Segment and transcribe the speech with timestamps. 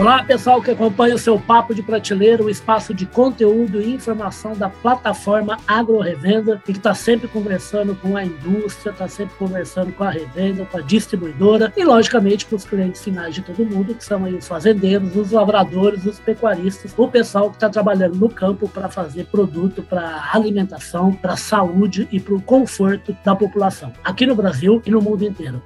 [0.00, 4.54] Olá, pessoal que acompanha o seu Papo de Prateleira, o espaço de conteúdo e informação
[4.54, 10.02] da plataforma Agro Revenda, que está sempre conversando com a indústria, está sempre conversando com
[10.02, 14.02] a revenda, com a distribuidora e, logicamente, com os clientes finais de todo mundo, que
[14.02, 18.66] são aí os fazendeiros, os lavradores, os pecuaristas, o pessoal que está trabalhando no campo
[18.70, 24.34] para fazer produto para alimentação, para saúde e para o conforto da população, aqui no
[24.34, 25.62] Brasil e no mundo inteiro.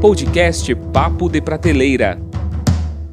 [0.00, 2.18] Podcast Papo de Prateleira.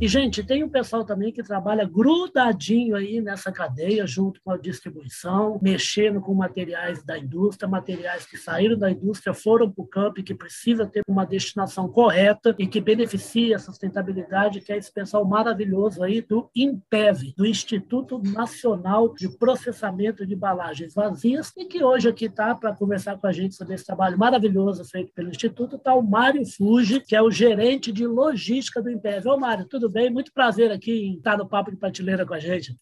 [0.02, 4.58] E, gente, tem um pessoal também que trabalha grudadinho aí nessa cadeia, junto com a
[4.58, 10.20] distribuição, mexendo com materiais da indústria, materiais que saíram da indústria, foram para o campo
[10.20, 14.92] e que precisa ter uma destinação correta e que beneficie a sustentabilidade, que é esse
[14.92, 21.82] pessoal maravilhoso aí do INPEV, do Instituto Nacional de Processamento de Embalagens Vazias, e que
[21.82, 25.78] hoje aqui está para conversar com a gente sobre esse trabalho maravilhoso feito pelo Instituto,
[25.78, 29.30] está o Mário Fuji, que é o gerente de logística do INPEV.
[29.30, 30.09] Ô, Mário, tudo bem?
[30.09, 32.76] Muito prazer aqui em estar no Papo de Prateleira com a gente.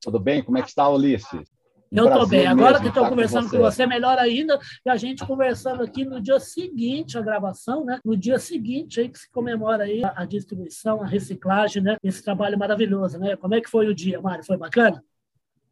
[0.00, 0.42] Tudo bem?
[0.42, 1.56] Como é que está, Ulisses?
[1.92, 2.46] Um eu estou bem.
[2.46, 3.56] Agora que estou conversando com você.
[3.56, 8.00] com você, melhor ainda, e a gente conversando aqui no dia seguinte, a gravação, né?
[8.04, 11.96] No dia seguinte aí que se comemora aí a, a distribuição, a reciclagem, né?
[12.02, 13.36] Esse trabalho maravilhoso, né?
[13.36, 14.44] Como é que foi o dia, Mário?
[14.44, 15.02] Foi bacana?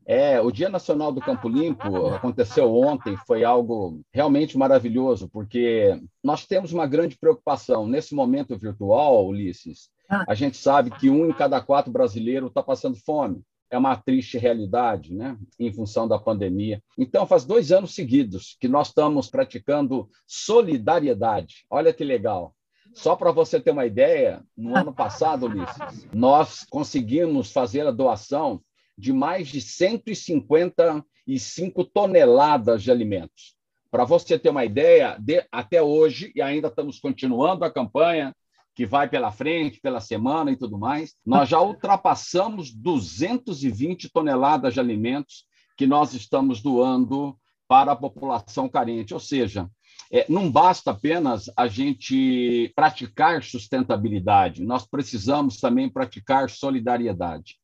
[0.07, 6.45] É, o Dia Nacional do Campo Limpo aconteceu ontem, foi algo realmente maravilhoso, porque nós
[6.47, 7.87] temos uma grande preocupação.
[7.87, 9.89] Nesse momento virtual, Ulisses.
[10.09, 13.43] A gente sabe que um em cada quatro brasileiros está passando fome.
[13.71, 15.37] É uma triste realidade, né?
[15.59, 16.83] Em função da pandemia.
[16.97, 21.65] Então, faz dois anos seguidos que nós estamos praticando solidariedade.
[21.69, 22.55] Olha que legal.
[22.95, 28.63] Só para você ter uma ideia, no ano passado, Ulisses, nós conseguimos fazer a doação
[28.97, 33.57] de mais de 155 toneladas de alimentos.
[33.91, 38.33] Para você ter uma ideia, de, até hoje, e ainda estamos continuando a campanha,
[38.75, 44.81] que vai pela frente, pela semana e tudo mais, nós já ultrapassamos 220 toneladas de
[44.81, 45.45] alimentos
[45.77, 47.37] que nós estamos doando
[47.69, 49.15] para a população carente.
[49.15, 49.71] Ou seja,
[50.11, 57.57] é, não basta apenas a gente praticar sustentabilidade, nós precisamos também praticar solidariedade.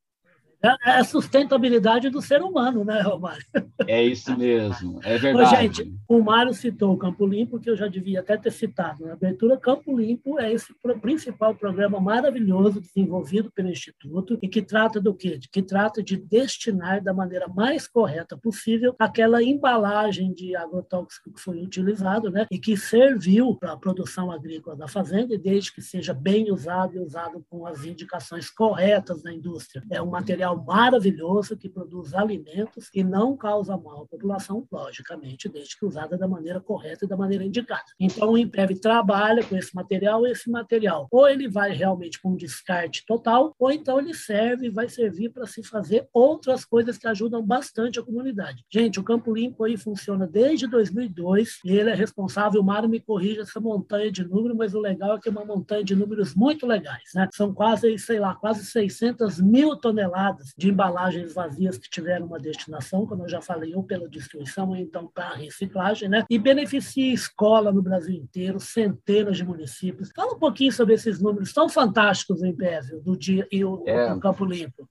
[0.62, 3.44] É, é a sustentabilidade do ser humano, né, Romário?
[3.86, 5.56] É isso mesmo, é verdade.
[5.56, 9.06] Gente, o Mário citou o Campo Limpo, que eu já devia até ter citado.
[9.06, 15.00] Na abertura, Campo Limpo é esse principal programa maravilhoso desenvolvido pelo Instituto e que trata
[15.00, 15.38] do quê?
[15.50, 21.62] Que trata de destinar da maneira mais correta possível aquela embalagem de agrotóxico que foi
[21.62, 26.12] utilizado, né, e que serviu para a produção agrícola da fazenda, e desde que seja
[26.12, 29.82] bem usado e usado com as indicações corretas da indústria.
[29.90, 35.48] É um material material maravilhoso que produz alimentos e não causa mal à população, logicamente,
[35.48, 37.84] desde que usada da maneira correta e da maneira indicada.
[37.98, 42.36] Então, o IMPEV trabalha com esse material, esse material ou ele vai realmente para um
[42.36, 47.06] descarte total, ou então ele serve e vai servir para se fazer outras coisas que
[47.06, 48.64] ajudam bastante a comunidade.
[48.70, 53.00] Gente, o Campo Limpo aí funciona desde 2002 e ele é responsável, o Mário me
[53.00, 56.34] corrige essa montanha de números, mas o legal é que é uma montanha de números
[56.34, 57.28] muito legais, né?
[57.32, 63.06] São quase, sei lá, quase 600 mil toneladas de embalagens vazias que tiveram uma destinação,
[63.06, 66.24] como eu já falei, ou pela destruição, ou então para reciclagem, né?
[66.28, 70.10] E beneficia escola no Brasil inteiro, centenas de municípios.
[70.14, 74.12] Fala um pouquinho sobre esses números tão fantásticos, em Pévio, do dia e o, é.
[74.12, 74.88] o Campo Limpo.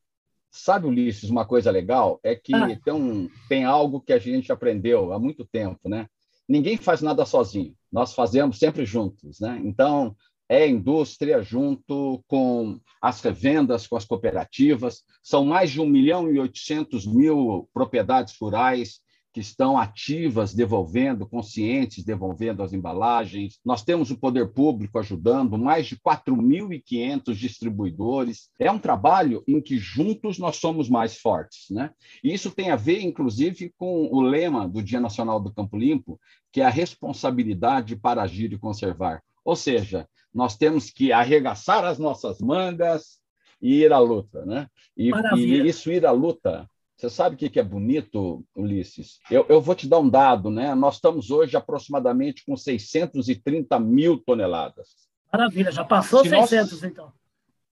[0.51, 2.67] Sabe, Ulisses, uma coisa legal é que ah.
[2.83, 6.07] tem, tem algo que a gente aprendeu há muito tempo, né?
[6.47, 9.61] Ninguém faz nada sozinho, nós fazemos sempre juntos, né?
[9.63, 10.15] Então,
[10.49, 15.03] é indústria junto com as revendas, com as cooperativas.
[15.21, 18.99] São mais de 1 milhão e 800 mil propriedades rurais
[19.31, 23.59] que estão ativas, devolvendo, conscientes, devolvendo as embalagens.
[23.63, 28.49] Nós temos o poder público ajudando, mais de 4.500 distribuidores.
[28.57, 31.69] É um trabalho em que juntos nós somos mais fortes.
[31.69, 31.91] Né?
[32.23, 36.19] E isso tem a ver, inclusive, com o lema do Dia Nacional do Campo Limpo,
[36.51, 39.21] que é a responsabilidade para agir e conservar.
[39.43, 43.19] Ou seja, nós temos que arregaçar as nossas mangas
[43.61, 44.45] e ir à luta.
[44.45, 44.67] Né?
[44.95, 46.67] E, e isso ir à luta
[46.99, 49.19] você sabe o que é bonito, Ulisses?
[49.31, 50.75] Eu, eu, vou te dar um dado, né?
[50.75, 55.07] Nós estamos hoje aproximadamente com 630 mil toneladas.
[55.31, 56.83] Maravilha, já passou Se 600, nós...
[56.83, 57.13] então.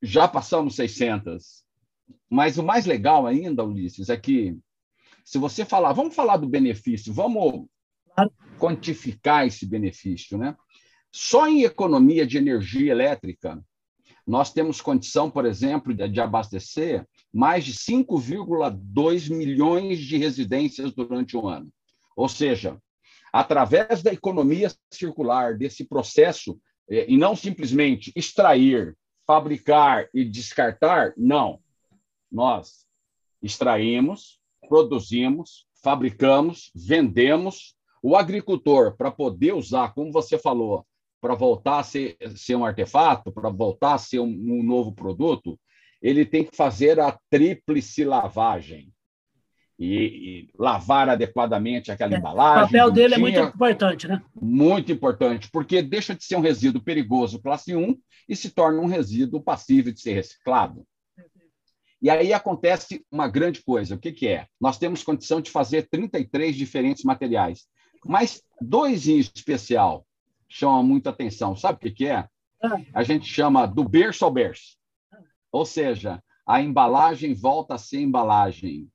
[0.01, 1.65] Já passamos 600.
[2.31, 4.57] Mas o mais legal ainda, Ulisses, é que
[5.25, 7.67] se você falar, vamos falar do benefício, vamos
[8.61, 10.57] quantificar esse benefício, né?
[11.13, 13.63] Só em economia de energia elétrica,
[14.27, 21.47] nós temos condição, por exemplo, de abastecer mais de 5,2 milhões de residências durante um
[21.47, 21.71] ano.
[22.17, 22.77] Ou seja,
[23.33, 26.59] através da economia circular, desse processo,
[26.89, 31.61] é, e não simplesmente extrair, fabricar e descartar, não.
[32.31, 32.87] Nós
[33.43, 37.77] extraímos, produzimos, fabricamos, vendemos.
[38.03, 40.87] O agricultor, para poder usar, como você falou,
[41.27, 45.59] para voltar a ser, ser um artefato, para voltar a ser um, um novo produto,
[46.01, 48.93] ele tem que fazer a tríplice lavagem
[49.77, 52.63] e, e lavar adequadamente aquela é, embalagem.
[52.63, 54.23] O papel dele é muito importante, né?
[54.41, 58.87] Muito importante, porque deixa de ser um resíduo perigoso classe 1 e se torna um
[58.87, 60.87] resíduo passível de ser reciclado.
[62.01, 63.97] E aí acontece uma grande coisa.
[63.97, 64.47] O que, que é?
[64.61, 67.65] Nós temos condição de fazer 33 diferentes materiais,
[68.05, 70.06] mas dois em especial
[70.49, 71.57] chamam muita atenção.
[71.57, 72.29] Sabe o que, que é?
[72.63, 72.81] Ah.
[72.95, 74.77] A gente chama do berço ao berço.
[75.53, 78.89] Ou seja, a embalagem volta a ser embalagem,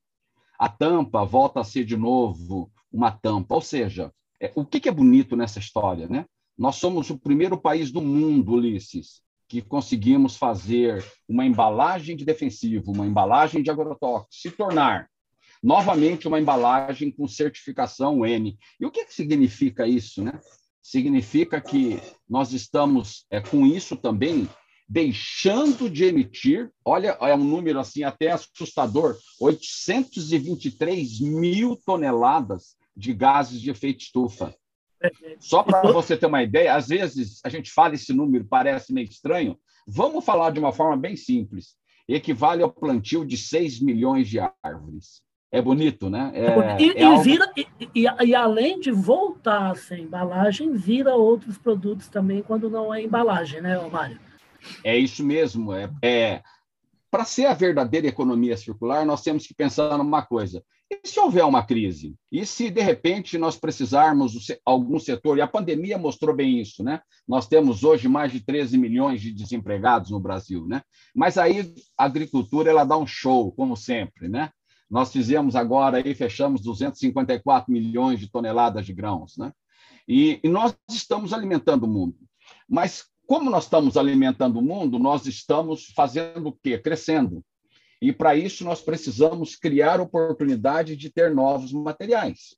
[0.58, 3.54] a tampa volta a ser de novo uma tampa.
[3.54, 6.08] Ou seja, é, o que, que é bonito nessa história?
[6.08, 6.24] Né?
[6.56, 12.92] Nós somos o primeiro país do mundo, Ulisses, que conseguimos fazer uma embalagem de defensivo,
[12.92, 15.10] uma embalagem de agrotóxico, se tornar
[15.62, 18.58] novamente uma embalagem com certificação N.
[18.80, 20.22] E o que, que significa isso?
[20.24, 20.32] Né?
[20.82, 24.48] Significa que nós estamos, é, com isso também,
[24.88, 33.60] deixando de emitir, olha, é um número assim até assustador, 823 mil toneladas de gases
[33.60, 34.54] de efeito estufa.
[35.40, 39.08] Só para você ter uma ideia, às vezes a gente fala esse número, parece meio
[39.08, 39.58] estranho.
[39.86, 41.74] Vamos falar de uma forma bem simples.
[42.06, 45.22] Equivale ao plantio de 6 milhões de árvores.
[45.52, 46.32] É bonito, né?
[46.34, 47.22] É, e, é algo...
[47.22, 52.70] vira, e, e, e, além de voltar a ser embalagem, vira outros produtos também quando
[52.70, 54.18] não é embalagem, né, Mário?
[54.82, 55.74] É isso mesmo.
[55.74, 56.42] É, é
[57.10, 61.44] para ser a verdadeira economia circular, nós temos que pensar numa coisa: e se houver
[61.44, 62.14] uma crise?
[62.30, 64.32] E se, de repente, nós precisarmos
[64.64, 65.36] algum setor?
[65.36, 67.02] E a pandemia mostrou bem isso, né?
[67.28, 70.82] Nós temos hoje mais de 13 milhões de desempregados no Brasil, né?
[71.14, 74.50] Mas aí a agricultura ela dá um show, como sempre, né?
[74.92, 79.50] Nós fizemos agora aí, fechamos 254 milhões de toneladas de grãos, né?
[80.06, 82.18] E, e nós estamos alimentando o mundo.
[82.68, 86.76] Mas como nós estamos alimentando o mundo, nós estamos fazendo o quê?
[86.76, 87.42] Crescendo.
[88.02, 92.54] E para isso nós precisamos criar oportunidade de ter novos materiais.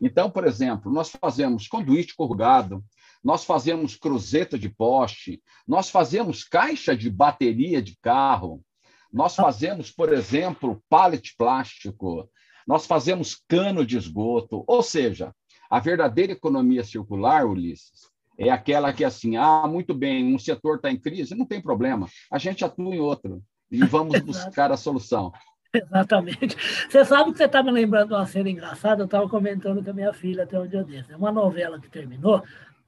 [0.00, 2.84] Então, por exemplo, nós fazemos conduíte corrugado,
[3.24, 8.62] nós fazemos cruzeta de poste, nós fazemos caixa de bateria de carro,
[9.12, 12.28] nós fazemos, por exemplo, pallet plástico,
[12.66, 15.32] nós fazemos cano de esgoto, ou seja,
[15.70, 20.90] a verdadeira economia circular, Ulisses, é aquela que, assim, ah, muito bem, um setor está
[20.90, 25.32] em crise, não tem problema, a gente atua em outro e vamos buscar a solução.
[25.72, 26.56] Exatamente.
[26.88, 29.90] Você sabe que você está me lembrando de uma cena engraçada, eu estava comentando com
[29.90, 31.12] a minha filha até um dia desse.
[31.12, 32.42] É uma novela que terminou,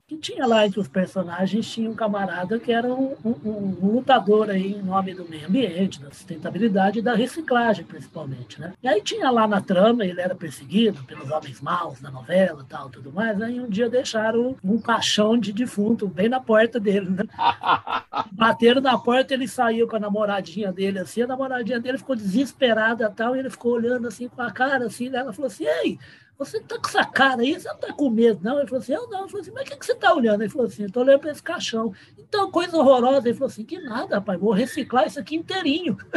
[0.08, 4.48] que tinha lá entre os personagens, tinha um camarada que era um, um, um, lutador
[4.48, 8.72] aí em nome do meio ambiente, da sustentabilidade e da reciclagem, principalmente, né?
[8.82, 12.70] E aí tinha lá na trama, ele era perseguido pelos homens maus da novela e
[12.70, 17.10] tal, tudo mais, aí um dia deixaram um caixão de defunto bem na porta dele,
[17.10, 17.24] né?
[18.32, 23.04] Bateram na porta, ele saiu com a namoradinha dele assim, a namoradinha dele ficou desesperada
[23.04, 25.18] e tal, e ele ficou olhando assim com a cara assim, né?
[25.18, 25.98] ela falou assim, ei,
[26.38, 28.58] você tá com essa cara aí, você não tá com medo, não?
[28.58, 29.22] Ele falou assim, eu não.
[29.22, 30.42] Ele falou assim, mas o que, que você tá olhando?
[30.42, 31.92] Ele falou assim, eu tô olhando para esse caixão.
[32.16, 33.28] Então, coisa horrorosa.
[33.28, 35.96] Ele falou assim, que nada, rapaz, vou reciclar isso aqui inteirinho.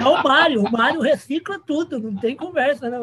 [0.00, 2.98] é o Mário, o Mário recicla tudo, não tem conversa, né?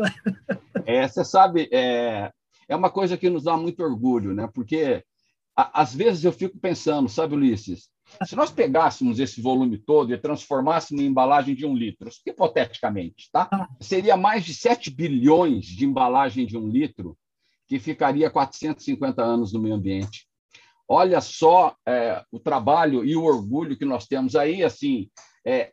[0.86, 2.32] é, você sabe, é,
[2.68, 4.48] é uma coisa que nos dá muito orgulho, né?
[4.54, 5.04] Porque
[5.56, 7.90] a, às vezes eu fico pensando, sabe, Ulisses,
[8.26, 13.48] se nós pegássemos esse volume todo e transformássemos em embalagem de um litro, hipoteticamente, tá?
[13.52, 13.68] Ah.
[13.80, 17.18] seria mais de 7 bilhões de embalagem de um litro,
[17.68, 20.28] que ficaria 450 anos no meio ambiente.
[20.88, 25.08] Olha só é, o trabalho e o orgulho que nós temos aí, assim,
[25.46, 25.72] é,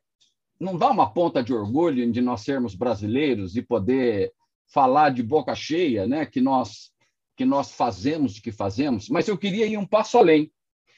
[0.61, 4.33] não dá uma ponta de orgulho de nós sermos brasileiros e poder
[4.73, 6.95] falar de boca cheia, né, que nós
[7.37, 10.51] que nós fazemos o que fazemos, mas eu queria ir um passo além.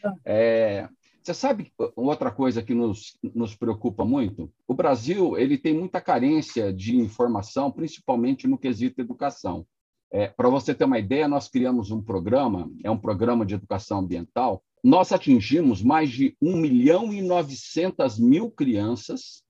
[0.05, 0.15] Ah.
[0.25, 0.89] É,
[1.23, 4.51] você sabe outra coisa que nos, nos preocupa muito?
[4.67, 9.67] O Brasil ele tem muita carência de informação, principalmente no quesito educação.
[10.11, 13.99] É, Para você ter uma ideia, nós criamos um programa, é um programa de educação
[13.99, 14.63] ambiental.
[14.83, 19.43] Nós atingimos mais de 1 milhão e 900 mil crianças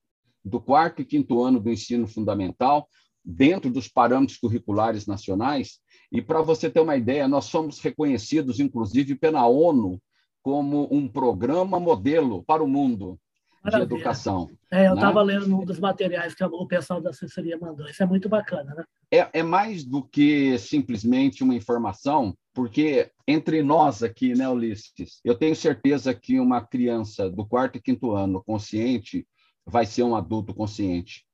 [0.43, 2.89] do quarto e quinto ano do ensino fundamental,
[3.23, 5.79] dentro dos parâmetros curriculares nacionais.
[6.11, 10.01] E para você ter uma ideia, nós somos reconhecidos, inclusive, pela ONU
[10.41, 13.19] como um programa modelo para o mundo
[13.63, 13.87] Maravilha.
[13.87, 14.49] de educação.
[14.71, 15.33] É, eu estava né?
[15.33, 17.87] lendo um dos materiais que o pessoal da assessoria mandou.
[17.87, 18.83] Isso é muito bacana, né?
[19.11, 25.35] é, é mais do que simplesmente uma informação, porque entre nós aqui, né, Ulisses, eu
[25.35, 29.27] tenho certeza que uma criança do quarto e quinto ano consciente
[29.65, 31.25] vai ser um adulto consciente.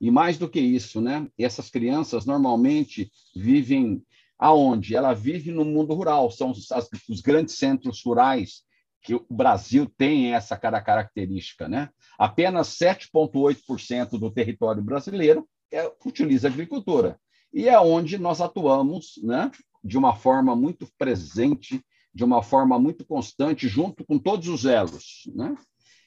[0.00, 1.26] E mais do que isso, né?
[1.38, 4.02] Essas crianças normalmente vivem
[4.38, 4.94] aonde?
[4.94, 8.62] Ela vive no mundo rural, são os, as, os grandes centros rurais
[9.02, 11.90] que o Brasil tem essa característica, né?
[12.18, 17.18] Apenas 7,8% do território brasileiro é, utiliza agricultura.
[17.52, 19.50] E é onde nós atuamos, né?
[19.82, 21.80] De uma forma muito presente,
[22.12, 25.54] de uma forma muito constante, junto com todos os elos, né?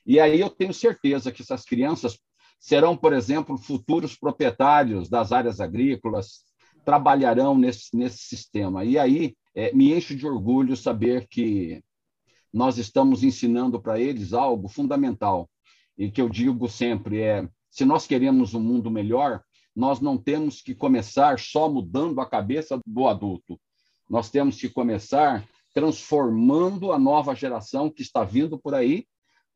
[0.05, 2.19] E aí eu tenho certeza que essas crianças
[2.59, 6.41] serão, por exemplo, futuros proprietários das áreas agrícolas,
[6.86, 8.83] trabalharão nesse, nesse sistema.
[8.83, 11.83] E aí é, me enche de orgulho saber que
[12.51, 15.50] nós estamos ensinando para eles algo fundamental
[15.98, 19.43] e que eu digo sempre é se nós queremos um mundo melhor
[19.75, 23.59] nós não temos que começar só mudando a cabeça do adulto
[24.09, 29.05] nós temos que começar transformando a nova geração que está vindo por aí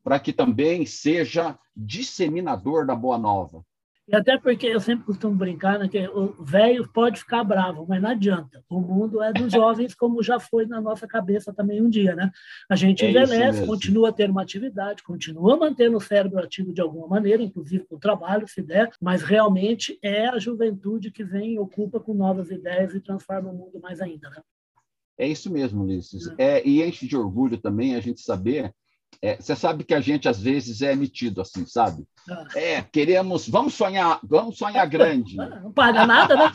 [0.03, 3.65] para que também seja disseminador da boa nova
[4.05, 8.01] e até porque eu sempre costumo brincar, né, que o velho pode ficar bravo, mas
[8.01, 8.61] não adianta.
[8.69, 12.29] O mundo é dos jovens, como já foi na nossa cabeça também um dia, né?
[12.69, 17.07] A gente é envelhece, continua tendo uma atividade, continua mantendo o cérebro ativo de alguma
[17.07, 21.99] maneira, inclusive com o trabalho, se der, mas realmente é a juventude que vem, ocupa
[21.99, 24.41] com novas ideias e transforma o mundo mais ainda, né?
[25.17, 26.27] É isso mesmo, Ulisses.
[26.37, 26.57] É.
[26.57, 28.73] é, e enche de orgulho também a gente saber
[29.21, 32.05] é, você sabe que a gente às vezes é emitido assim, sabe?
[32.29, 32.47] Ah.
[32.55, 35.35] É, queremos, vamos sonhar, vamos sonhar grande.
[35.63, 36.51] Não paga nada, né?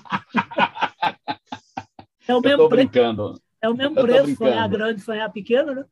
[2.26, 3.40] É o mesmo brincando.
[3.60, 5.84] É o mesmo preço sonhar grande, sonhar pequeno, né?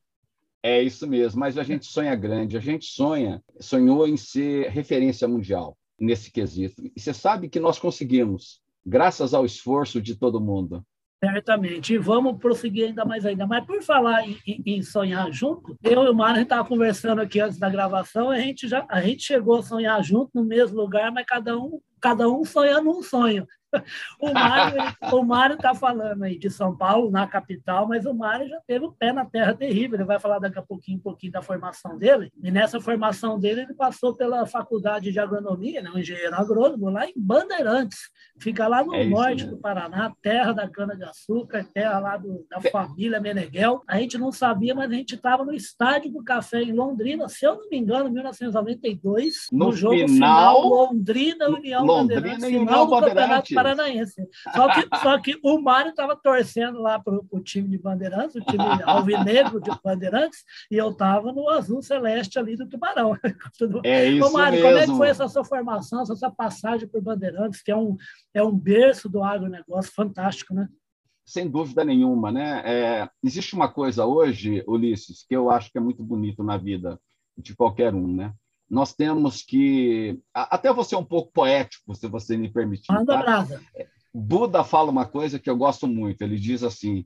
[0.62, 5.28] É isso mesmo, mas a gente sonha grande, a gente sonha, sonhou em ser referência
[5.28, 6.82] mundial nesse quesito.
[6.94, 10.84] E você sabe que nós conseguimos, graças ao esforço de todo mundo.
[11.22, 11.94] Certamente.
[11.94, 13.46] E vamos prosseguir ainda mais ainda.
[13.46, 17.40] Mas por falar em, em, em sonhar junto, eu e o Mário, estava conversando aqui
[17.40, 21.10] antes da gravação, a gente já a gente chegou a sonhar junto no mesmo lugar,
[21.10, 23.46] mas cada um, cada um sonhando um sonho.
[24.20, 28.48] O Mário o Mário está falando aí de São Paulo, na capital, mas o Mário
[28.48, 29.96] já teve o pé na terra terrível.
[29.96, 32.32] Ele vai falar daqui a pouquinho um pouquinho da formação dele.
[32.42, 37.06] E nessa formação dele, ele passou pela faculdade de agronomia, né, um engenheiro agrônomo, lá
[37.06, 38.10] em Bandeirantes.
[38.38, 43.20] Fica lá no é norte do Paraná, terra da cana-de-açúcar, terra lá do, da família
[43.20, 43.82] Meneghel.
[43.86, 47.46] A gente não sabia, mas a gente estava no estádio do café em Londrina, se
[47.46, 52.46] eu não me engano, em 1992, no, no jogo final, final Londrina União Londrina Bandeirantes,
[52.46, 54.28] final do Campeonato Paranaense.
[54.54, 58.40] Só que, só que o Mário estava torcendo lá para o time de Bandeirantes, o
[58.40, 63.16] time alvinegro de Bandeirantes, e eu estava no azul celeste ali do Tubarão.
[63.84, 64.68] É isso Ô, Mário, mesmo.
[64.68, 67.96] como é que foi essa sua formação, essa sua passagem por Bandeirantes, que é um,
[68.34, 70.68] é um berço do agronegócio fantástico, né?
[71.24, 72.62] Sem dúvida nenhuma, né?
[72.64, 77.00] É, existe uma coisa hoje, Ulisses, que eu acho que é muito bonito na vida
[77.36, 78.32] de qualquer um, né?
[78.68, 80.20] Nós temos que.
[80.34, 82.92] Até você um pouco poético, se você me permitir.
[82.92, 83.22] Manda tá?
[83.22, 83.62] brasa.
[84.12, 86.22] Buda fala uma coisa que eu gosto muito.
[86.22, 87.04] Ele diz assim: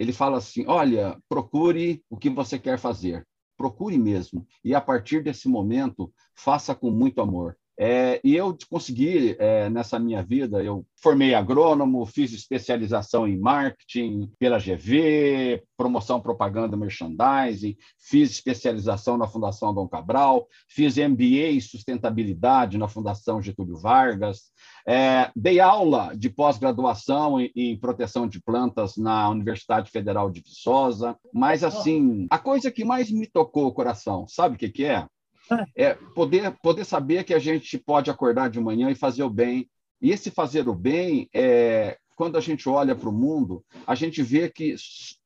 [0.00, 5.22] ele fala assim, olha, procure o que você quer fazer, procure mesmo, e a partir
[5.22, 7.54] desse momento faça com muito amor.
[7.82, 14.30] É, e eu consegui, é, nessa minha vida, eu formei agrônomo, fiz especialização em marketing
[14.38, 22.76] pela GV, promoção, propaganda, merchandising, fiz especialização na Fundação Dom Cabral, fiz MBA em sustentabilidade
[22.76, 24.52] na Fundação Getúlio Vargas,
[24.86, 31.16] é, dei aula de pós-graduação em, em, proteção de plantas na Universidade Federal de Viçosa,
[31.32, 35.06] mas assim, a coisa que mais me tocou o coração, sabe o que, que é?
[35.76, 39.68] É poder, poder saber que a gente pode acordar de manhã e fazer o bem.
[40.00, 44.22] E esse fazer o bem, é, quando a gente olha para o mundo, a gente
[44.22, 44.74] vê que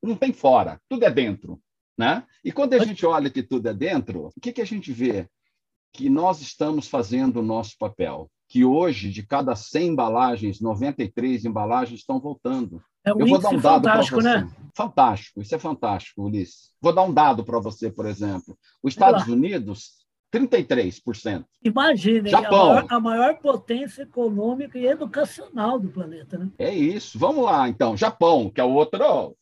[0.02, 1.60] não tem fora, tudo é dentro.
[1.96, 2.24] Né?
[2.44, 5.28] E quando a gente olha que tudo é dentro, o que, que a gente vê?
[5.92, 8.28] Que nós estamos fazendo o nosso papel.
[8.48, 12.82] Que hoje, de cada 100 embalagens, 93 embalagens estão voltando.
[13.04, 14.28] É um Eu vou dar um dado fantástico, você.
[14.28, 14.50] né?
[14.74, 16.72] Fantástico, isso é fantástico, Ulisses.
[16.80, 18.58] Vou dar um dado para você, por exemplo.
[18.82, 20.03] Os Estados Unidos
[20.34, 21.44] 33%.
[21.62, 22.62] Imagine, Japão.
[22.62, 26.36] A maior, a maior, potência econômica e educacional do planeta.
[26.36, 26.50] Né?
[26.58, 27.18] É isso.
[27.18, 27.96] Vamos lá, então.
[27.96, 29.36] Japão, que é o outro,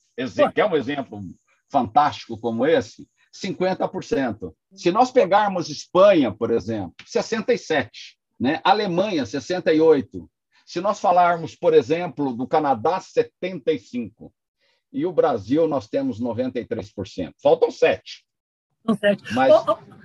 [0.55, 1.23] que é um exemplo
[1.71, 4.53] fantástico como esse, 50%.
[4.75, 7.89] Se nós pegarmos Espanha, por exemplo, 67%.
[8.39, 8.61] Né?
[8.63, 10.29] Alemanha, 68%.
[10.67, 14.31] Se nós falarmos, por exemplo, do Canadá, 75%.
[14.93, 17.33] E o Brasil, nós temos 93%.
[17.43, 18.01] Faltam 7%.
[19.33, 19.53] Mas...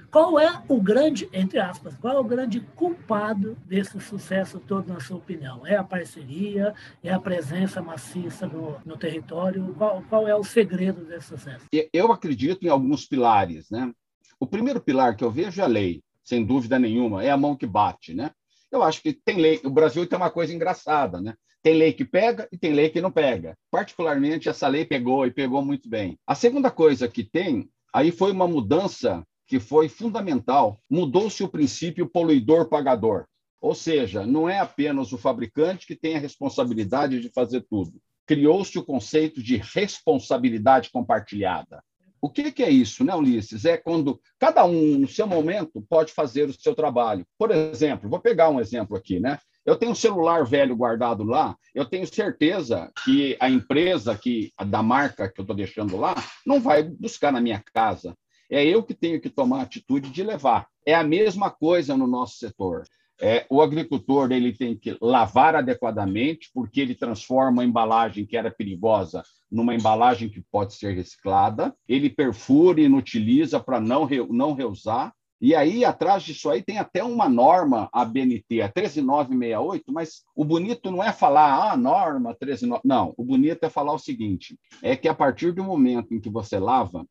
[0.10, 5.02] Qual é o grande, entre aspas, qual é o grande culpado desse sucesso todo, na
[5.02, 5.68] sua opinião?
[5.68, 6.74] É a parceria?
[7.04, 9.76] É a presença maciça no, no território?
[9.78, 11.66] Qual, qual é o segredo desse sucesso?
[11.92, 13.92] Eu acredito em alguns pilares, né?
[14.40, 17.56] O primeiro pilar que eu vejo é a lei, sem dúvida nenhuma, é a mão
[17.56, 18.32] que bate, né?
[18.72, 19.60] Eu acho que tem lei.
[19.64, 21.36] O Brasil tem uma coisa engraçada, né?
[21.62, 23.58] Tem lei que pega e tem lei que não pega.
[23.70, 26.18] Particularmente, essa lei pegou e pegou muito bem.
[26.26, 30.80] A segunda coisa que tem, aí foi uma mudança que foi fundamental.
[30.90, 33.26] Mudou-se o princípio poluidor-pagador.
[33.62, 38.00] Ou seja, não é apenas o fabricante que tem a responsabilidade de fazer tudo.
[38.26, 41.82] Criou-se o conceito de responsabilidade compartilhada.
[42.22, 43.64] O que, é isso, né, Ulisses?
[43.64, 47.26] É quando cada um, no seu momento, pode fazer o seu trabalho.
[47.38, 49.40] Por exemplo, vou pegar um exemplo aqui, né?
[49.68, 54.82] Eu tenho um celular velho guardado lá, eu tenho certeza que a empresa que da
[54.82, 58.16] marca que eu estou deixando lá não vai buscar na minha casa.
[58.50, 60.68] É eu que tenho que tomar a atitude de levar.
[60.86, 62.86] É a mesma coisa no nosso setor.
[63.20, 68.50] É, o agricultor ele tem que lavar adequadamente, porque ele transforma a embalagem que era
[68.50, 69.22] perigosa
[69.52, 71.76] numa embalagem que pode ser reciclada.
[71.90, 75.14] Ele perfura e inutiliza para não, re, não reusar.
[75.40, 80.44] E aí, atrás disso aí, tem até uma norma, a BNT, a 13968, mas o
[80.44, 82.82] bonito não é falar, ah, norma 139.
[82.84, 86.30] Não, o bonito é falar o seguinte: é que a partir do momento em que
[86.30, 87.08] você lava,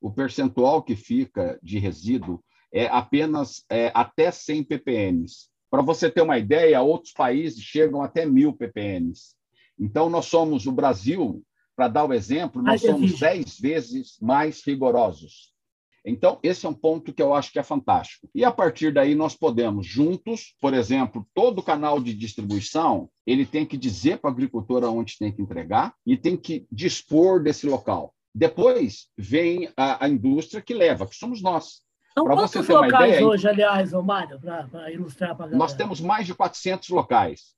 [0.00, 2.42] o percentual que fica de resíduo
[2.72, 5.24] é apenas é, até 100 ppm.
[5.70, 9.12] Para você ter uma ideia, outros países chegam até 1.000 ppm.
[9.78, 11.42] Então, nós somos, o Brasil,
[11.74, 15.55] para dar o exemplo, nós somos 10 vezes mais rigorosos.
[16.06, 18.30] Então, esse é um ponto que eu acho que é fantástico.
[18.32, 23.66] E a partir daí nós podemos juntos, por exemplo, todo canal de distribuição, ele tem
[23.66, 28.14] que dizer para o agricultor aonde tem que entregar e tem que dispor desse local.
[28.32, 31.82] Depois vem a, a indústria que leva, que somos nós.
[32.12, 35.56] Então, quantos locais ideia, hoje, aliás, Mário, para ilustrar para?
[35.56, 37.56] Nós temos mais de 400 locais.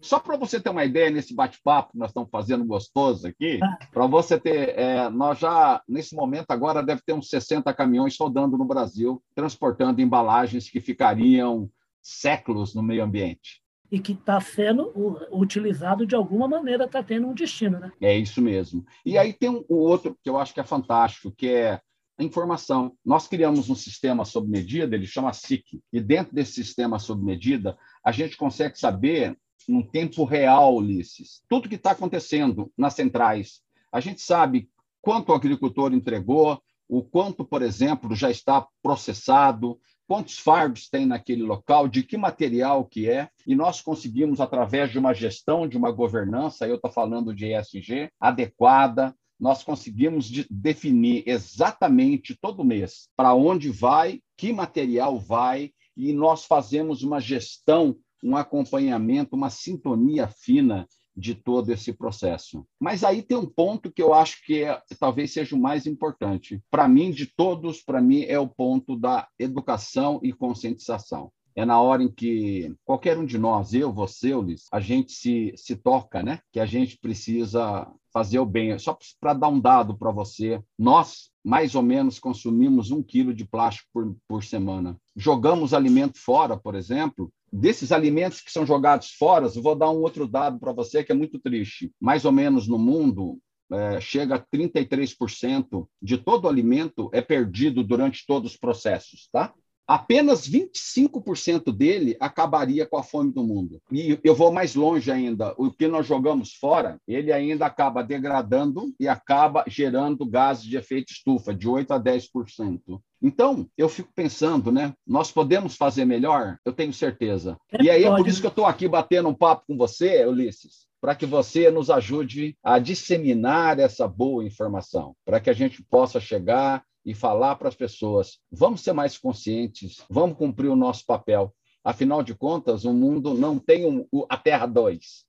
[0.00, 3.60] Só para você ter uma ideia nesse bate-papo que nós estamos fazendo gostoso aqui,
[3.92, 8.56] para você ter, é, nós já nesse momento agora deve ter uns 60 caminhões rodando
[8.56, 11.70] no Brasil, transportando embalagens que ficariam
[12.02, 13.62] séculos no meio ambiente.
[13.90, 14.92] E que está sendo
[15.32, 17.90] utilizado de alguma maneira, está tendo um destino, né?
[18.00, 18.84] É isso mesmo.
[19.04, 21.80] E aí tem um, o outro que eu acho que é fantástico, que é
[22.18, 22.92] a informação.
[23.04, 27.78] Nós criamos um sistema sob medida, ele chama SIC, e dentro desse sistema sob medida,
[28.04, 33.60] a gente consegue saber, em tempo real, Ulisses, tudo que está acontecendo nas centrais.
[33.92, 34.68] A gente sabe
[35.00, 41.42] quanto o agricultor entregou, o quanto, por exemplo, já está processado, quantos fardos tem naquele
[41.42, 45.92] local, de que material que é, e nós conseguimos, através de uma gestão, de uma
[45.92, 53.34] governança, eu estou falando de ESG, adequada, nós conseguimos de definir exatamente todo mês para
[53.34, 60.86] onde vai, que material vai, e nós fazemos uma gestão, um acompanhamento, uma sintonia fina
[61.16, 62.64] de todo esse processo.
[62.80, 66.62] Mas aí tem um ponto que eu acho que é, talvez seja o mais importante.
[66.70, 71.80] Para mim, de todos, para mim é o ponto da educação e conscientização é na
[71.80, 76.22] hora em que qualquer um de nós, eu, você, Ulisses, a gente se, se toca,
[76.22, 76.38] né?
[76.52, 78.78] Que a gente precisa fazer o bem.
[78.78, 83.44] Só para dar um dado para você, nós mais ou menos consumimos um quilo de
[83.44, 84.96] plástico por, por semana.
[85.16, 87.28] Jogamos alimento fora, por exemplo.
[87.52, 91.14] Desses alimentos que são jogados fora, vou dar um outro dado para você que é
[91.14, 91.92] muito triste.
[92.00, 93.38] Mais ou menos no mundo,
[93.70, 99.52] é, chega a 33% de todo alimento é perdido durante todos os processos, tá?
[99.88, 103.80] Apenas 25% dele acabaria com a fome do mundo.
[103.90, 105.54] E eu vou mais longe ainda.
[105.56, 111.10] O que nós jogamos fora, ele ainda acaba degradando e acaba gerando gases de efeito
[111.10, 113.00] estufa, de 8 a 10%.
[113.22, 114.92] Então, eu fico pensando, né?
[115.06, 116.58] Nós podemos fazer melhor?
[116.64, 117.56] Eu tenho certeza.
[117.80, 120.86] E aí é por isso que eu estou aqui batendo um papo com você, Ulisses,
[121.00, 126.20] para que você nos ajude a disseminar essa boa informação, para que a gente possa
[126.20, 131.54] chegar e falar para as pessoas: vamos ser mais conscientes, vamos cumprir o nosso papel.
[131.82, 135.24] Afinal de contas, o mundo não tem um, a Terra 2.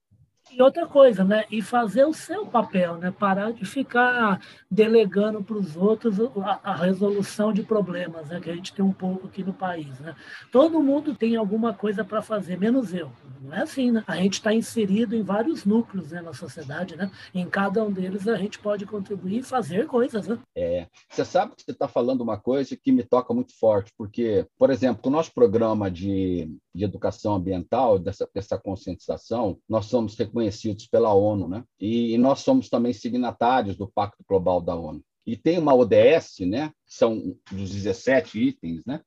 [0.52, 1.46] E outra coisa, né?
[1.52, 3.12] E fazer o seu papel, né?
[3.12, 8.40] Parar de ficar delegando para os outros a, a, resolução de problemas, né?
[8.40, 10.16] Que a gente tem um pouco aqui no país, né?
[10.52, 13.12] Todo mundo tem alguma coisa para fazer, menos eu.
[13.42, 14.04] Não é assim, né?
[14.08, 17.10] A gente está inserido em vários núcleos né, na sociedade, né?
[17.34, 20.38] Em cada um deles a gente pode contribuir e fazer coisas, né?
[20.56, 20.88] É.
[21.10, 24.70] Você sabe que você está falando uma coisa que me toca muito forte, porque, por
[24.70, 31.14] exemplo, o nosso programa de, de educação ambiental, dessa, dessa conscientização, nós somos reconhecidos pela
[31.14, 31.64] ONU, né?
[31.80, 35.04] E, e nós somos também signatários do Pacto Global da ONU.
[35.26, 36.72] E tem uma ODS, né?
[36.86, 39.02] São dos 17 itens, né?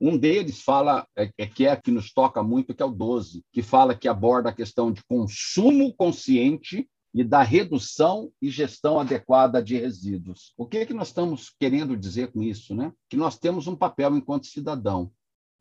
[0.00, 3.44] Um deles fala, é, é, que é que nos toca muito, que é o 12,
[3.52, 9.62] que fala que aborda a questão de consumo consciente e da redução e gestão adequada
[9.62, 10.52] de resíduos.
[10.56, 12.74] O que é que nós estamos querendo dizer com isso?
[12.74, 12.92] Né?
[13.08, 15.12] Que nós temos um papel enquanto cidadão.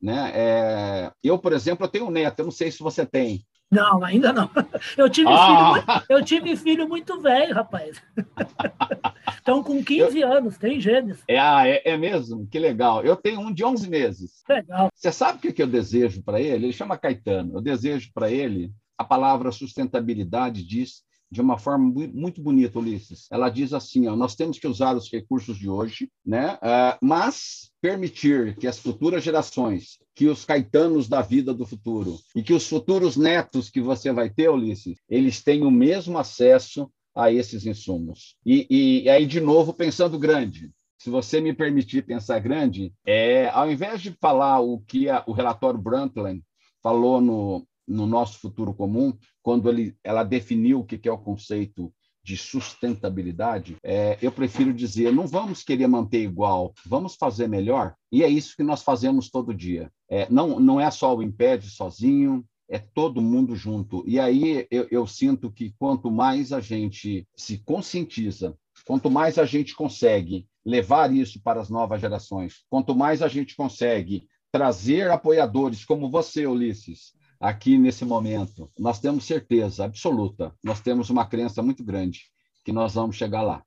[0.01, 0.31] Né?
[0.33, 1.11] É...
[1.23, 3.45] Eu, por exemplo, eu tenho um neto, eu não sei se você tem.
[3.71, 4.49] Não, ainda não.
[4.97, 5.73] Eu tive, ah!
[5.73, 8.03] filho, eu tive filho muito velho, rapaz.
[9.33, 10.29] Estão com 15 eu...
[10.29, 11.19] anos, tem gêmeos.
[11.25, 12.45] É, é, é, mesmo?
[12.47, 13.01] Que legal.
[13.01, 14.43] Eu tenho um de 11 meses.
[14.49, 14.89] Legal.
[14.93, 16.65] Você sabe o que, que eu desejo para ele?
[16.65, 17.55] Ele chama Caetano.
[17.55, 23.27] Eu desejo para ele a palavra sustentabilidade diz de uma forma muito bonita, Ulisses.
[23.31, 26.55] Ela diz assim: ó, nós temos que usar os recursos de hoje, né?
[26.55, 32.43] Uh, mas permitir que as futuras gerações, que os caetanos da vida do futuro e
[32.43, 37.31] que os futuros netos que você vai ter, Ulisses, eles tenham o mesmo acesso a
[37.31, 38.35] esses insumos.
[38.45, 43.49] E, e, e aí, de novo, pensando grande, se você me permitir pensar grande, é,
[43.49, 46.43] ao invés de falar o que a, o relatório Brundtland
[46.81, 51.93] falou no, no nosso futuro comum, quando ele, ela definiu o que é o conceito
[52.23, 57.95] de sustentabilidade, é, eu prefiro dizer: não vamos querer manter igual, vamos fazer melhor.
[58.11, 59.91] E é isso que nós fazemos todo dia.
[60.09, 64.03] É, não, não é só o Impede sozinho, é todo mundo junto.
[64.07, 69.45] E aí eu, eu sinto que quanto mais a gente se conscientiza, quanto mais a
[69.45, 75.85] gente consegue levar isso para as novas gerações, quanto mais a gente consegue trazer apoiadores
[75.85, 78.69] como você, Ulisses, aqui nesse momento.
[78.77, 82.25] Nós temos certeza absoluta, nós temos uma crença muito grande
[82.63, 83.63] que nós vamos chegar lá.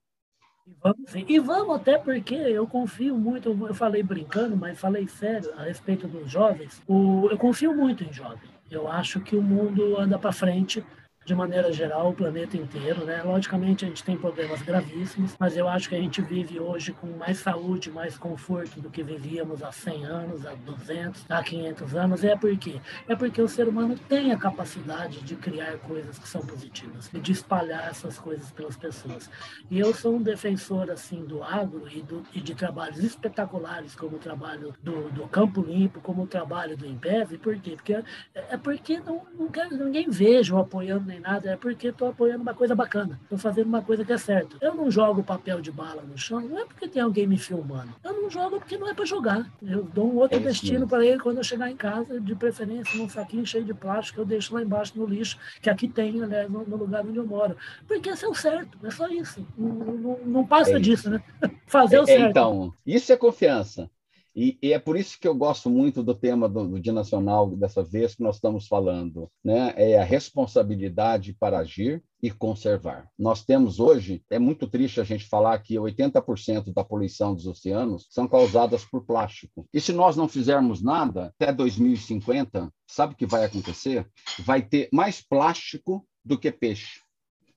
[0.67, 5.53] E vamos, e vamos até porque eu confio muito, eu falei brincando, mas falei sério
[5.59, 6.81] a respeito dos jovens.
[6.87, 8.49] O, eu confio muito em jovens.
[8.71, 10.83] Eu acho que o mundo anda para frente
[11.25, 13.23] de maneira geral, o planeta inteiro, né?
[13.23, 17.07] Logicamente, a gente tem problemas gravíssimos, mas eu acho que a gente vive hoje com
[17.07, 22.25] mais saúde, mais conforto do que vivíamos há 100 anos, há 200, há 500 anos.
[22.25, 22.81] É por quê?
[23.09, 27.19] É porque o ser humano tem a capacidade de criar coisas que são positivas e
[27.19, 29.31] de espalhar essas coisas pelas pessoas.
[29.71, 34.17] E eu sou um defensor, assim, do agro e, do, e de trabalhos espetaculares, como
[34.17, 37.39] o trabalho do, do Campo Limpo, como o trabalho do Embev.
[37.39, 37.73] Por quê?
[37.77, 42.09] Porque, é, é porque não, não quero, ninguém veja apoiando nem nada, é porque estou
[42.09, 44.57] apoiando uma coisa bacana, estou fazendo uma coisa que é certa.
[44.61, 47.95] Eu não jogo papel de bala no chão, não é porque tem alguém me filmando.
[48.03, 49.49] Eu não jogo porque não é para jogar.
[49.63, 52.99] Eu dou um outro é destino para ele quando eu chegar em casa, de preferência
[52.99, 56.51] num saquinho cheio de plástico, eu deixo lá embaixo no lixo, que aqui tem, aliás,
[56.51, 57.57] no, no lugar onde eu moro.
[57.87, 59.47] Porque esse é o certo, é só isso.
[59.57, 61.23] Não, não, não passa é disso, né?
[61.67, 62.31] Fazer é, o certo.
[62.31, 63.91] Então, isso é confiança.
[64.35, 67.55] E, e, é por isso que eu gosto muito do tema do, do, Dia Nacional
[67.55, 69.73] dessa vez que nós estamos falando, né?
[69.77, 73.09] É a responsabilidade para agir e conservar.
[73.17, 78.07] Nós temos hoje, é muito triste a gente falar que 80% da poluição dos oceanos
[78.11, 79.69] são causadas por plástico.
[79.73, 84.09] E se nós não fizermos nada, até 2050, sabe o que vai acontecer?
[84.41, 87.01] Vai ter mais plástico do que peixe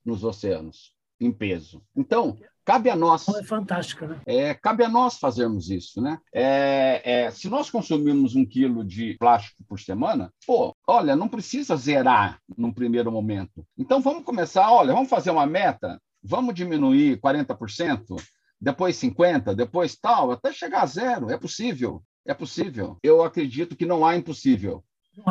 [0.06, 1.82] nos oceanos, em peso.
[1.96, 3.25] Então, Cabe a nós.
[3.30, 4.19] É fantástico, né?
[4.25, 6.19] É, cabe a nós fazermos isso, né?
[6.34, 11.77] É, é, se nós consumirmos um quilo de plástico por semana, pô, olha, não precisa
[11.77, 13.65] zerar num primeiro momento.
[13.77, 18.21] Então vamos começar, olha, vamos fazer uma meta, vamos diminuir 40%,
[18.60, 21.32] depois 50%, depois tal, até chegar a zero.
[21.32, 22.97] É possível, é possível.
[23.01, 24.84] Eu acredito que não há impossível.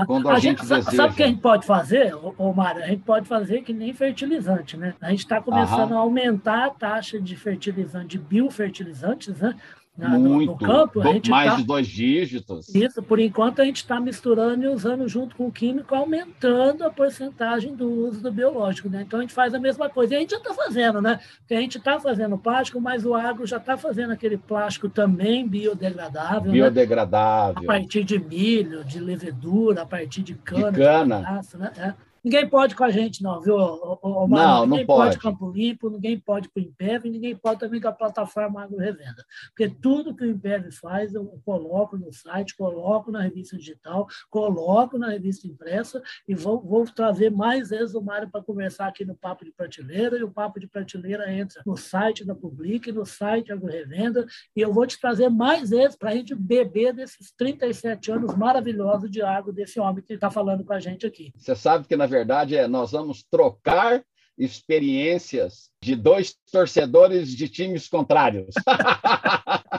[0.06, 0.96] Quando a, a gente, gente deseja...
[0.96, 2.12] Sabe o que a gente pode fazer,
[2.54, 2.82] Mário?
[2.82, 4.94] A gente pode fazer que nem fertilizante, né?
[5.00, 5.96] A gente está começando Aham.
[5.96, 9.54] a aumentar a taxa de fertilizante, de biofertilizantes, né?
[9.98, 11.00] Muito, no, campo.
[11.00, 12.74] A gente mais tá, de dois dígitos.
[12.74, 16.90] Isso, por enquanto a gente está misturando e usando junto com o químico, aumentando a
[16.90, 18.90] porcentagem do uso do biológico.
[18.90, 19.04] Né?
[19.06, 20.14] Então a gente faz a mesma coisa.
[20.14, 21.18] E a gente já está fazendo, né?
[21.38, 25.48] Porque a gente está fazendo plástico, mas o agro já está fazendo aquele plástico também
[25.48, 26.52] biodegradável.
[26.52, 26.52] Né?
[26.52, 27.62] Biodegradável.
[27.62, 27.66] Né?
[27.68, 30.72] A partir de milho, de levedura, a partir de cana.
[30.72, 31.42] De cana.
[31.42, 31.94] De né?
[32.26, 34.28] Ninguém pode com a gente, não, viu, Omar?
[34.28, 35.10] Não, ninguém não pode.
[35.10, 38.78] pode Campo Limpo, ninguém pode com o Impev, ninguém pode também com a plataforma Agro
[38.78, 39.24] Revenda.
[39.50, 44.98] Porque tudo que o Impev faz, eu coloco no site, coloco na revista digital, coloco
[44.98, 49.14] na revista impressa e vou, vou trazer mais vezes o Mário para conversar aqui no
[49.14, 53.52] Papo de Prateleira, e o Papo de Prateleira entra no site da Public, no site
[53.52, 58.10] Agro Revenda, e eu vou te trazer mais vezes para a gente beber desses 37
[58.10, 61.32] anos maravilhosos de água desse homem que está falando com a gente aqui.
[61.36, 64.02] Você sabe que, na verdade, verdade é nós vamos trocar
[64.38, 68.54] experiências de dois torcedores de times contrários.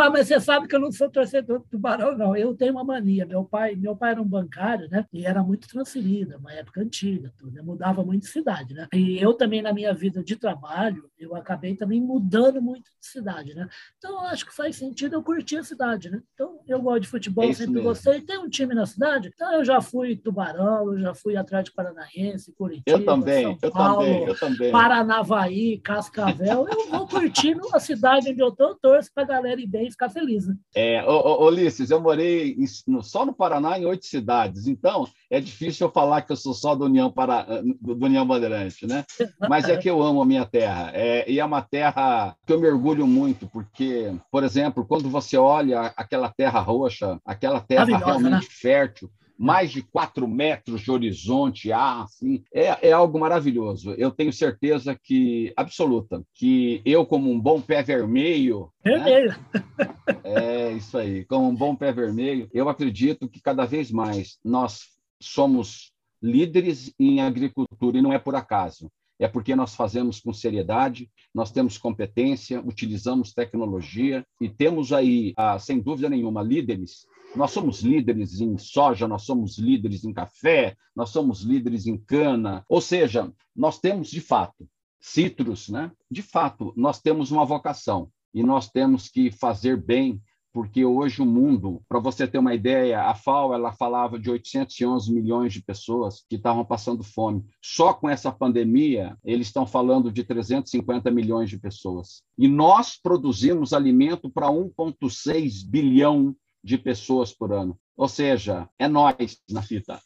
[0.00, 2.34] Rapaz, mas você sabe que eu não sou torcedor do Tubarão, não.
[2.34, 3.26] Eu tenho uma mania.
[3.26, 5.04] Meu pai, meu pai era um bancário, né?
[5.12, 7.60] E era muito transferido, uma época antiga, tudo, né?
[7.60, 8.88] mudava muito de cidade, né?
[8.94, 13.54] E eu também, na minha vida de trabalho, eu acabei também mudando muito de cidade,
[13.54, 13.68] né?
[13.98, 16.22] Então, eu acho que faz sentido eu curtir a cidade, né?
[16.32, 17.88] Então, eu gosto de futebol, é sempre mesmo.
[17.88, 18.22] gostei.
[18.22, 22.54] Tem um time na cidade, então eu já fui Tubarão, eu já fui Atlético Paranaense,
[22.54, 24.72] Curitiba, eu também, São eu Paulo, também, eu também.
[24.72, 26.66] Paranavaí, Cascavel.
[26.66, 30.08] eu vou curtindo a cidade onde eu tô, eu torço pra galera ir bem ficar
[30.08, 30.54] feliz, né?
[30.74, 32.66] É, ô, ô, Ulisses, eu morei em,
[33.02, 36.74] só no Paraná em oito cidades, então é difícil eu falar que eu sou só
[36.74, 39.04] do União, para, do União Bandeirante, né?
[39.48, 42.60] Mas é que eu amo a minha terra, é, e é uma terra que eu
[42.60, 48.30] me orgulho muito, porque, por exemplo, quando você olha aquela terra roxa, aquela terra realmente
[48.30, 48.40] né?
[48.50, 53.94] fértil, mais de quatro metros de horizonte, ah, assim, é, é algo maravilhoso.
[53.94, 58.70] Eu tenho certeza que, absoluta, que eu, como um bom pé vermelho.
[58.84, 59.30] Vermelho!
[59.30, 59.62] Né?
[60.22, 64.88] É isso aí, como um bom pé vermelho, eu acredito que cada vez mais nós
[65.20, 68.90] somos líderes em agricultura e não é por acaso.
[69.18, 75.58] É porque nós fazemos com seriedade, nós temos competência, utilizamos tecnologia e temos aí, ah,
[75.58, 81.10] sem dúvida nenhuma, líderes nós somos líderes em soja, nós somos líderes em café, nós
[81.10, 82.64] somos líderes em cana.
[82.68, 84.68] Ou seja, nós temos, de fato,
[85.00, 85.90] citros, né?
[86.10, 90.20] De fato, nós temos uma vocação e nós temos que fazer bem,
[90.52, 95.12] porque hoje o mundo, para você ter uma ideia, a FAO ela falava de 811
[95.12, 97.44] milhões de pessoas que estavam passando fome.
[97.62, 102.24] Só com essa pandemia, eles estão falando de 350 milhões de pessoas.
[102.36, 107.78] E nós produzimos alimento para 1,6 bilhão de pessoas por ano.
[107.96, 109.98] Ou seja, é nós na fita.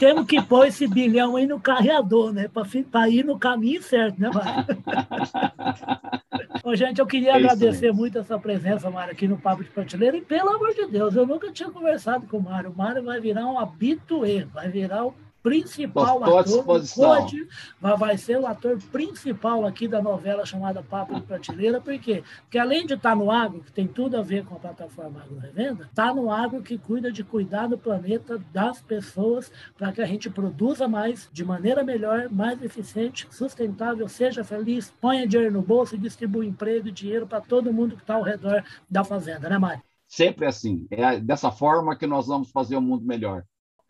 [0.00, 2.48] Temos que pôr esse bilhão aí no carreador, né?
[2.90, 4.66] Para ir no caminho certo, né, Mário?
[6.64, 7.98] Ô, gente, eu queria é agradecer mesmo.
[7.98, 10.16] muito a sua presença, Mário, aqui no Papo de Prateleira.
[10.16, 12.70] E, pelo amor de Deus, eu nunca tinha conversado com o Mário.
[12.70, 17.48] O Mário vai virar um habituê, vai virar o principal ator, Code,
[17.80, 22.22] vai ser o ator principal aqui da novela chamada Papo de Prateleira, por quê?
[22.42, 25.38] Porque além de estar no agro, que tem tudo a ver com a plataforma Agro
[25.38, 30.06] Revenda, está no agro que cuida de cuidar do planeta, das pessoas, para que a
[30.06, 35.96] gente produza mais, de maneira melhor, mais eficiente, sustentável, seja feliz, ponha dinheiro no bolso
[35.96, 39.58] e distribua emprego e dinheiro para todo mundo que está ao redor da fazenda, né,
[39.58, 39.82] Mário?
[40.06, 40.86] Sempre assim.
[40.90, 43.44] É dessa forma que nós vamos fazer o um mundo melhor.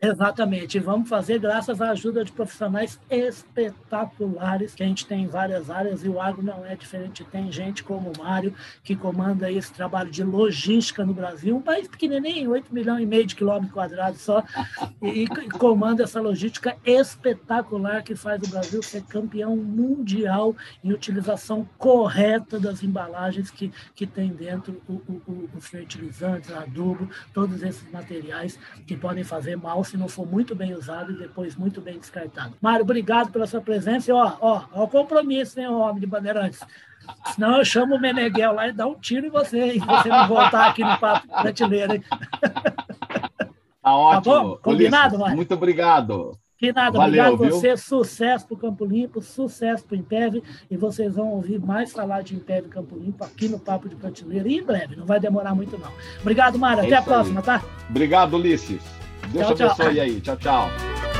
[0.05, 5.71] Exatamente, vamos fazer graças à ajuda de profissionais espetaculares que a gente tem em várias
[5.71, 7.23] áreas e o agro não é diferente.
[7.23, 11.87] Tem gente como o Mário que comanda esse trabalho de logística no Brasil, um país
[11.87, 14.43] pequenininho, 8 milhões e meio de quilômetros quadrados só,
[15.01, 21.65] e, e comanda essa logística espetacular que faz o Brasil ser campeão mundial em utilização
[21.79, 28.59] correta das embalagens que, que tem dentro o, o, os fertilizantes, adubo, todos esses materiais
[28.85, 32.55] que podem fazer mal se não for muito bem usado e depois muito bem descartado.
[32.62, 34.11] Mário, obrigado pela sua presença.
[34.11, 36.61] E, ó, ó, ó o compromisso, hein, homem de Bandeirantes.
[37.35, 39.81] Senão eu chamo o Meneghel lá e dá um tiro em você, hein?
[39.81, 41.96] Se você não voltar aqui no papo prateleira.
[41.96, 42.05] Hein?
[43.83, 44.35] Tá ótimo.
[44.35, 44.57] Tá bom?
[44.62, 45.37] Combinado, Mário?
[45.37, 46.38] Muito obrigado.
[46.57, 47.76] Que nada, Valeu, obrigado a você.
[47.76, 50.42] Sucesso para o Campo Limpo, sucesso para o Impev.
[50.70, 54.48] E vocês vão ouvir mais falar de Impev Campo Limpo aqui no Papo de Prateleira.
[54.48, 55.92] E em breve, não vai demorar muito, não.
[56.20, 56.85] Obrigado, Mário.
[56.85, 57.44] É Até a próxima, aí.
[57.44, 57.62] tá?
[57.90, 59.02] Obrigado, Ulisses.
[59.33, 60.03] Deus tchau, te abençoe tchau.
[60.03, 60.21] aí.
[60.21, 61.12] Tchau, tchau.